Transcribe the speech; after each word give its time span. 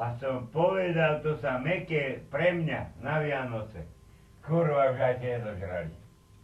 A 0.00 0.16
som 0.16 0.48
povedal, 0.48 1.20
to 1.20 1.36
sa 1.44 1.60
meké 1.60 2.24
pre 2.32 2.56
mňa 2.56 3.04
na 3.04 3.20
Vianoce. 3.20 3.84
Kurva, 4.40 4.96
už 4.96 4.98
aj 4.98 5.16
tie 5.20 5.36
zožrali. 5.44 5.92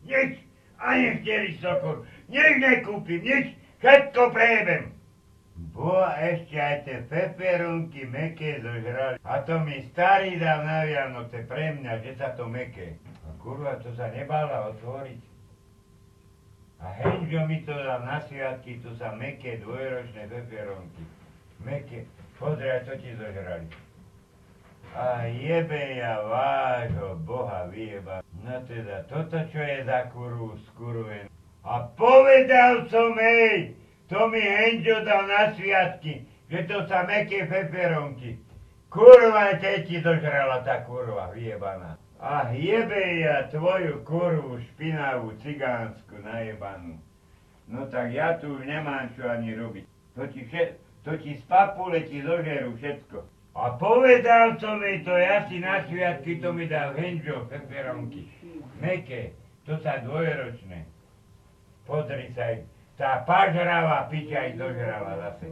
Nič, 0.05 0.33
ani 0.77 1.25
4 1.25 1.65
sokor, 1.65 2.05
nič 2.29 2.53
nekúpim, 2.61 3.25
nič, 3.25 3.57
všetko 3.81 4.29
prejebem. 4.37 4.93
Bo 5.73 6.05
ešte 6.05 6.53
aj 6.61 6.77
tie 6.85 6.99
peperunky 7.09 8.05
meké 8.05 8.61
zožrali. 8.61 9.17
A 9.25 9.41
to 9.41 9.57
mi 9.65 9.89
starý 9.89 10.37
dal 10.37 10.61
na 10.61 10.85
Vianoce 10.85 11.41
pre 11.49 11.81
mňa, 11.81 12.05
že 12.05 12.13
sa 12.21 12.37
to 12.37 12.45
meké. 12.45 13.01
A 13.25 13.33
kurva, 13.41 13.81
to 13.81 13.89
sa 13.97 14.13
nebala 14.13 14.69
otvoriť. 14.77 15.21
A 16.85 16.93
Henžo 16.93 17.41
mi 17.49 17.65
to 17.65 17.73
dal 17.73 18.05
na 18.05 18.21
sviatky, 18.29 18.85
tu 18.85 18.93
sa 19.01 19.17
meké 19.17 19.65
dvojročné 19.65 20.29
peperonky. 20.29 21.17
Meké, 21.65 22.05
pozri, 22.39 22.69
aj 22.71 22.85
to 22.85 22.95
ti 23.01 23.11
zožrali. 23.17 23.69
A 24.97 25.29
jebe 25.29 26.01
ja 26.01 26.25
vášho 26.25 27.21
boha 27.29 27.69
vyjeba. 27.69 28.25
No 28.45 28.65
teda, 28.65 29.05
toto 29.13 29.37
čo 29.53 29.61
je 29.61 29.85
za 29.85 30.09
kurvu 30.09 30.57
skurven. 30.73 31.29
A 31.67 31.85
povedal 31.99 32.89
som 32.89 33.13
jej, 33.19 33.77
to 34.09 34.31
mi 34.31 34.41
Henžo 34.41 35.03
dal 35.03 35.27
na 35.27 35.53
sviatky, 35.53 36.25
že 36.49 36.65
to 36.71 36.87
sa 36.87 37.05
meké 37.05 37.45
peperonky. 37.45 38.39
Kurva, 38.89 39.59
te 39.61 39.85
ti 39.85 40.01
dožrala 40.01 40.63
tá 40.65 40.87
kurva 40.87 41.35
vyjebaná. 41.35 41.99
A 42.17 42.49
jebe 42.57 43.21
ja 43.21 43.51
tvoju 43.53 44.01
kurvu 44.07 44.63
špinavú 44.73 45.37
cigánsku 45.45 46.17
najebanú. 46.25 46.97
No 47.69 47.85
tak 47.91 48.15
ja 48.15 48.39
tu 48.41 48.57
nemám 48.63 49.11
čo 49.19 49.27
ani 49.29 49.53
robiť. 49.59 49.85
To 50.17 50.25
ti, 50.31 50.47
všet, 50.49 50.81
to 51.07 51.15
ti 51.23 51.39
z 51.39 51.43
papule 51.47 52.03
ti 52.11 52.19
zožerú 52.19 52.75
všetko. 52.75 53.23
A 53.55 53.79
povedal 53.79 54.59
som 54.59 54.83
jej 54.83 55.07
to, 55.07 55.15
ja 55.15 55.47
si 55.47 55.63
na 55.63 55.87
sviatky 55.87 56.43
to 56.43 56.51
mi 56.51 56.67
dal 56.67 56.93
Henžo 56.99 57.47
peperonky. 57.47 58.27
Meké, 58.83 59.33
to 59.65 59.79
sa 59.81 60.03
dvojročné. 60.03 60.85
Pozri 61.87 62.35
sa, 62.35 62.59
tá 62.99 63.23
pažravá 63.23 64.11
piča 64.11 64.51
ich 64.51 64.59
dožrala 64.59 65.15
zase. 65.23 65.47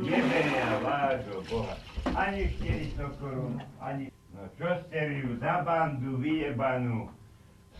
Jebenia 0.00 0.80
vášho 0.80 1.44
boha. 1.46 1.76
Ani 2.16 2.48
400 2.56 3.20
korún, 3.20 3.60
ani 3.78 4.08
No 4.36 4.44
čo 4.60 4.68
ste 4.84 5.00
vy 5.08 5.16
ju 5.24 5.32
za 5.40 5.64
bandu 5.64 6.20
vyjebanú, 6.20 7.08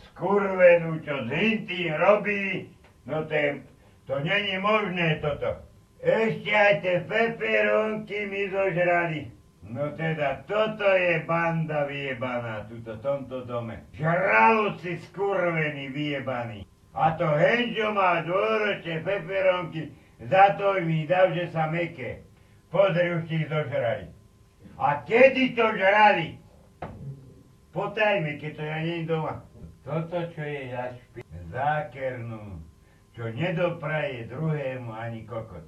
skurvenú, 0.09 1.05
čo 1.05 1.13
s 1.13 1.29
hintým 1.29 1.93
robí, 2.01 2.73
no 3.05 3.29
to, 3.29 3.35
je, 3.37 3.49
to 4.09 4.15
není 4.25 4.57
možné 4.65 5.21
toto. 5.21 5.61
Ešte 6.07 6.55
aj 6.55 6.75
tie 6.87 6.97
peperonky 7.11 8.31
mi 8.31 8.47
zožrali. 8.47 9.27
No 9.67 9.91
teda, 9.99 10.47
toto 10.47 10.87
je 10.87 11.27
banda 11.27 11.91
vyjebaná, 11.91 12.71
tuto, 12.71 12.95
tomto 13.03 13.43
dome. 13.43 13.83
Žraloci 13.99 15.03
skurvení 15.11 15.91
vyjebaní. 15.91 16.63
A 16.95 17.19
to 17.19 17.27
Henžo 17.27 17.91
má 17.91 18.23
dvoročné 18.23 19.03
peperonky, 19.03 19.91
za 20.31 20.55
to 20.55 20.79
mi 20.87 21.11
dal, 21.11 21.35
že 21.35 21.51
sa 21.51 21.67
meké. 21.67 22.23
Pozri, 22.71 23.11
už 23.11 23.27
ti 23.27 23.43
zožrali. 23.51 24.07
A 24.79 25.03
kedy 25.03 25.59
to 25.59 25.67
žrali? 25.75 26.39
Potajme, 27.75 28.39
keď 28.39 28.53
to 28.55 28.63
ja 28.63 28.79
nie 28.79 29.03
doma. 29.03 29.43
Toto, 29.83 30.23
čo 30.33 30.43
je 30.47 30.71
ja 30.71 30.95
špi... 30.95 31.27
zákernú, 31.51 32.63
čo 33.19 33.27
nedopraje 33.35 34.31
druhému 34.31 34.95
ani 34.95 35.27
kokot. 35.27 35.67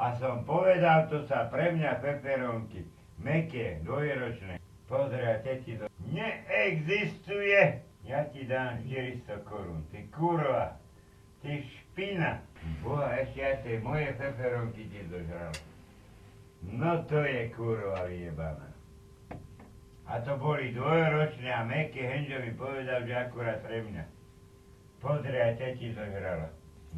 A 0.00 0.16
som 0.16 0.48
povedal, 0.48 1.12
to 1.12 1.28
sa 1.28 1.52
pre 1.52 1.76
mňa 1.76 2.00
peperonky, 2.00 2.88
meké, 3.20 3.84
dvojročné. 3.84 4.56
Pozri, 4.88 5.20
a 5.20 5.36
ti 5.44 5.76
to... 5.76 5.92
Neexistuje! 6.08 7.84
Ja 8.08 8.24
ti 8.32 8.48
dám 8.48 8.80
400 8.88 9.44
korún, 9.44 9.84
ty 9.92 10.08
kurva, 10.08 10.80
ty 11.44 11.68
špina. 11.68 12.40
Boha, 12.80 13.12
ešte 13.20 13.44
aj 13.44 13.56
tie 13.60 13.76
moje 13.84 14.08
peperonky 14.16 14.88
ti 14.88 15.04
dožral. 15.04 15.52
No 16.64 17.04
to 17.04 17.20
je 17.20 17.52
kurva 17.52 18.08
vyjebaná. 18.08 18.72
A 20.08 20.16
to 20.24 20.32
boli 20.40 20.72
dvojročné 20.72 21.52
a 21.52 21.60
meké, 21.68 22.08
Henžo 22.08 22.40
mi 22.40 22.56
povedal, 22.56 23.04
že 23.04 23.14
akurát 23.20 23.60
pre 23.60 23.84
mňa. 23.84 24.04
Pozri, 25.04 25.36
aj 25.36 25.60
teti 25.60 25.92
zožrala. 25.92 26.48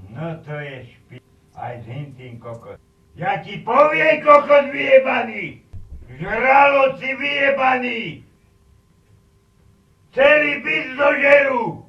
No 0.06 0.38
to 0.46 0.54
je 0.54 0.86
špi... 0.86 1.18
Aj 1.52 1.76
s 1.76 1.84
hintým 1.84 2.40
kokot. 2.40 2.80
Ja 3.12 3.44
ti 3.44 3.60
poviem, 3.60 4.24
kokot 4.24 4.72
vyjebaný! 4.72 5.60
Žraloci 6.16 7.10
vyjebaní! 7.12 8.24
Celý 10.16 10.52
byt 10.64 10.86
zožerú! 10.96 11.84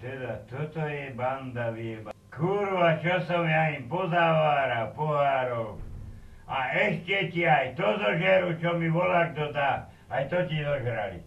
Teda, 0.00 0.40
toto 0.48 0.80
je 0.84 1.12
banda 1.16 1.72
vyjebaná. 1.72 2.16
Kurva, 2.32 2.98
čo 3.00 3.24
som 3.28 3.44
ja 3.46 3.76
im 3.76 3.88
pozaváral, 3.88 4.92
pohárov. 4.96 5.78
A 6.44 6.76
ešte 6.76 7.32
ti 7.32 7.46
aj 7.46 7.78
to 7.78 7.88
zožerú, 8.00 8.58
čo 8.60 8.76
mi 8.76 8.88
volá 8.90 9.32
kto 9.32 9.54
dá. 9.54 9.88
Aj 10.12 10.28
to 10.28 10.44
ti 10.48 10.60
zožrali. 10.60 11.22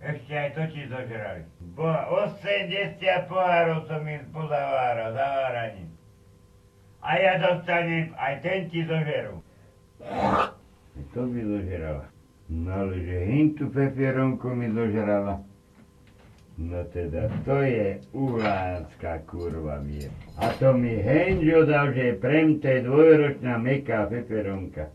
Ešte 0.00 0.32
aj 0.32 0.50
to 0.56 0.64
ti 0.72 0.82
zožrali. 0.88 1.44
Bo 1.76 1.88
80 2.28 3.30
pohárov 3.30 3.88
som 3.88 4.02
im 4.04 4.24
pozaváral, 4.32 5.12
zaváraním. 5.12 5.69
A 7.10 7.18
ja 7.18 7.42
dostanem, 7.42 8.14
aj 8.14 8.38
ten 8.38 8.70
ti 8.70 8.86
zožerú. 8.86 9.42
To 11.10 11.26
mi 11.26 11.42
zožrala. 11.42 12.06
No 12.46 12.70
ale 12.70 13.02
že 13.02 13.18
hintu 13.26 13.66
pepieronku 13.66 14.54
mi 14.54 14.70
zožrala. 14.70 15.42
No 16.54 16.86
teda, 16.94 17.26
to 17.42 17.66
je 17.66 17.98
uhánska 18.14 19.26
kurva 19.26 19.82
vie. 19.82 20.06
A 20.38 20.54
to 20.54 20.70
mi 20.70 21.02
Henžo 21.02 21.66
dal, 21.66 21.90
že 21.90 22.14
prem, 22.14 22.62
to 22.62 22.70
je 22.70 22.86
dvojročná 22.86 23.58
meká 23.58 24.06
peperonka. 24.06 24.94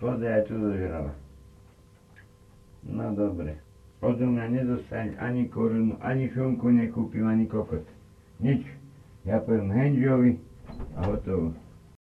Pozri, 0.00 0.32
aj 0.32 0.48
tu 0.48 0.56
zožrala. 0.56 1.12
No 2.88 3.12
dobre. 3.12 3.60
Odo 4.00 4.24
mňa 4.32 4.48
nedostane 4.48 5.12
ani 5.20 5.44
korunu, 5.52 6.00
ani 6.00 6.32
šunku 6.32 6.72
nekúpim, 6.72 7.28
ani 7.28 7.44
kokot. 7.44 7.84
Nič. 8.40 8.64
Ja 9.28 9.44
poviem 9.44 9.72
Henžovi 9.72 10.40
a 10.96 11.06
hotovo. 11.06 11.63